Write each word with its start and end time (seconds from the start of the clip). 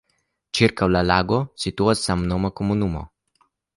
Ĉirkaŭ 0.59 0.87
la 0.93 1.03
lago 1.09 1.39
situas 1.65 2.01
samnoma 2.07 2.51
komunumo. 2.61 3.05